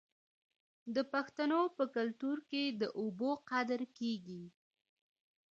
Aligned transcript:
د 0.95 0.97
پښتنو 1.13 1.61
په 1.77 1.83
کلتور 1.95 2.37
کې 2.49 2.63
د 2.79 2.83
اوبو 3.01 3.31
قدر 3.49 3.81
کیږي. 3.97 4.43